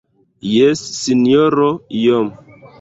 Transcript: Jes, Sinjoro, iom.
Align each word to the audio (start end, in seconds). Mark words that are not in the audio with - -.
Jes, 0.51 0.81
Sinjoro, 1.01 1.71
iom. 2.03 2.37